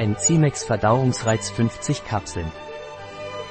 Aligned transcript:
Enzymex 0.00 0.64
Verdauungsreiz 0.64 1.50
50 1.50 2.06
Kapseln. 2.06 2.50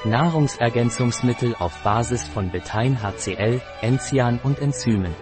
Nahrungsergänzungsmittel 0.02 1.54
auf 1.56 1.78
Basis 1.84 2.26
von 2.26 2.50
Betein 2.50 3.00
HCl, 3.00 3.60
Enzian 3.82 4.40
und 4.42 4.58
Enzymen. 4.58 5.14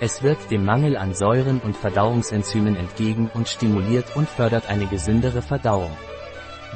Es 0.00 0.22
wirkt 0.22 0.50
dem 0.50 0.66
Mangel 0.66 0.98
an 0.98 1.14
Säuren 1.14 1.62
und 1.64 1.74
Verdauungsenzymen 1.74 2.76
entgegen 2.76 3.30
und 3.32 3.48
stimuliert 3.48 4.14
und 4.14 4.28
fördert 4.28 4.68
eine 4.68 4.86
gesündere 4.86 5.40
Verdauung. 5.40 5.96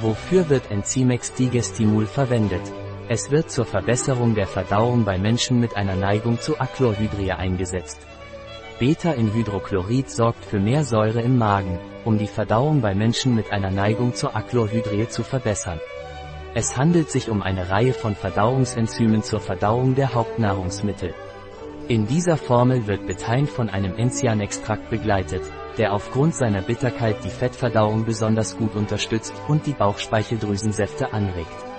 Wofür 0.01 0.49
wird 0.49 0.71
Enzymex 0.71 1.35
Digestimul 1.35 2.07
verwendet? 2.07 2.63
Es 3.11 3.31
wird 3.31 3.51
zur 3.51 3.67
Verbesserung 3.67 4.35
der 4.35 4.47
Verdauung 4.47 5.05
bei 5.05 5.19
Menschen 5.19 5.61
mit 5.61 5.77
einer 5.77 5.95
Neigung 5.95 6.41
zu 6.41 6.59
Achlorhydrie 6.59 7.33
eingesetzt. 7.33 8.01
Beta-Inhydrochlorid 8.79 10.11
sorgt 10.11 10.45
für 10.45 10.59
mehr 10.59 10.83
Säure 10.83 11.21
im 11.21 11.39
Magen, 11.39 11.79
um 12.05 12.19
die 12.19 12.27
Verdauung 12.27 12.81
bei 12.81 12.93
Menschen 12.93 13.37
mit 13.37 13.53
einer 13.53 13.71
Neigung 13.71 14.15
zur 14.15 14.35
Achlorhydrie 14.35 15.09
zu 15.09 15.23
verbessern. 15.23 15.79
Es 16.55 16.77
handelt 16.77 17.09
sich 17.09 17.31
um 17.31 17.41
eine 17.41 17.71
Reihe 17.71 17.93
von 17.93 18.17
Verdauungsenzymen 18.17 19.23
zur 19.23 19.41
Verdauung 19.41 19.95
der 19.95 20.15
Hauptnahrungsmittel. 20.15 21.15
In 21.87 22.07
dieser 22.09 22.37
Formel 22.37 22.89
wird 22.89 23.07
Betein 23.07 23.47
von 23.47 23.69
einem 23.69 23.95
Enzianextrakt 23.95 24.91
begleitet, 24.91 25.43
der 25.79 25.93
aufgrund 25.93 26.35
seiner 26.35 26.63
Bitterkeit 26.63 27.25
die 27.25 27.31
Fettverdauung 27.31 28.05
besonders 28.05 28.57
gut 28.57 28.75
unterstützt 28.75 29.35
und 29.47 29.67
die 29.67 29.73
Bauchspeicheldrüsensäfte 29.73 31.13
anregt. 31.13 31.74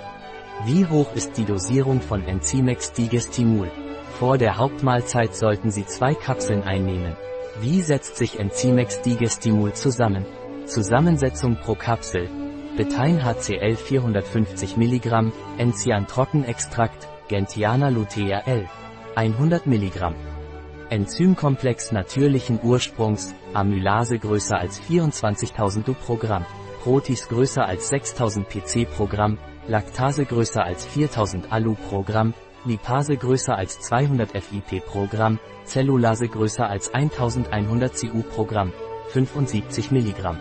Wie 0.64 0.86
hoch 0.86 1.14
ist 1.14 1.36
die 1.36 1.44
Dosierung 1.44 2.00
von 2.00 2.26
Enzymex 2.26 2.92
Digestimul? 2.92 3.70
Vor 4.18 4.38
der 4.38 4.56
Hauptmahlzeit 4.56 5.34
sollten 5.34 5.70
Sie 5.70 5.84
zwei 5.84 6.14
Kapseln 6.14 6.62
einnehmen. 6.62 7.14
Wie 7.60 7.82
setzt 7.82 8.16
sich 8.16 8.40
Enzymex 8.40 9.02
Digestimul 9.02 9.74
zusammen? 9.74 10.24
Zusammensetzung 10.64 11.56
pro 11.56 11.74
Kapsel. 11.74 12.28
Betein 12.76 13.22
HCl 13.22 13.76
450 13.76 14.76
mg, 14.76 15.32
Enzian 15.58 16.06
Trockenextrakt, 16.06 17.06
Gentiana 17.28 17.90
lutea 17.90 18.40
L. 18.46 18.66
100 19.14 19.66
mg. 19.66 20.14
Enzymkomplex 20.88 21.92
natürlichen 21.92 22.58
Ursprungs, 22.62 23.34
Amylase 23.52 24.18
größer 24.18 24.58
als 24.58 24.80
24.000 24.80 25.84
Du 25.84 25.94
pro 25.94 26.16
Gramm, 26.16 26.46
Protis 26.86 27.26
größer 27.26 27.66
als 27.66 27.92
6.000 27.92 28.44
PC 28.44 28.88
pro 28.88 29.06
Gramm, 29.06 29.38
Laktase 29.66 30.24
größer 30.24 30.62
als 30.62 30.86
4000 30.86 31.50
Alu 31.50 31.74
pro 31.74 32.02
Gramm, 32.02 32.32
Lipase 32.64 33.16
größer 33.16 33.56
als 33.56 33.80
200 33.80 34.30
FIP 34.30 34.86
pro 34.86 35.08
Gramm, 35.08 35.40
Zellulase 35.64 36.28
größer 36.28 36.64
als 36.70 36.94
1100 36.94 37.92
CU 37.92 38.22
pro 38.22 38.44
Gramm, 38.44 38.72
75 39.08 39.90
mg. 39.90 40.36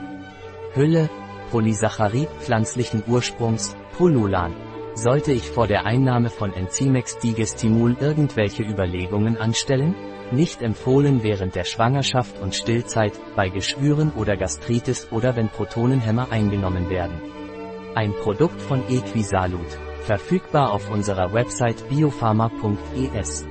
Hülle, 0.75 1.09
Polysaccharid 1.49 2.29
pflanzlichen 2.41 3.01
Ursprungs, 3.07 3.75
Polulan. 3.97 4.53
Sollte 4.93 5.31
ich 5.31 5.49
vor 5.49 5.65
der 5.65 5.87
Einnahme 5.87 6.29
von 6.29 6.53
Enzymex 6.53 7.17
Digestimul 7.17 7.97
irgendwelche 7.99 8.61
Überlegungen 8.61 9.37
anstellen? 9.37 9.95
Nicht 10.31 10.61
empfohlen 10.61 11.21
während 11.23 11.55
der 11.55 11.65
Schwangerschaft 11.65 12.39
und 12.41 12.55
Stillzeit, 12.55 13.13
bei 13.35 13.49
Geschwüren 13.49 14.11
oder 14.15 14.35
Gastritis 14.35 15.07
oder 15.11 15.35
wenn 15.35 15.49
Protonenhämmer 15.49 16.31
eingenommen 16.31 16.89
werden. 16.89 17.21
Ein 17.93 18.13
Produkt 18.13 18.61
von 18.61 18.81
Equisalut. 18.89 19.79
Verfügbar 20.01 20.71
auf 20.71 20.89
unserer 20.89 21.33
Website 21.33 21.87
biopharma.es. 21.89 23.45